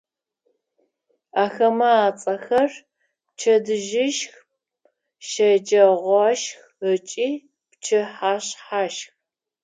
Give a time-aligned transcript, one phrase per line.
[1.43, 2.71] Ахэмэ ацӏэхэр:
[3.33, 4.33] пчэдыжьышх,
[5.29, 6.47] щэджэгъуашх
[6.91, 7.29] ыкӏи
[7.69, 9.07] пчыхьэшъхьашх.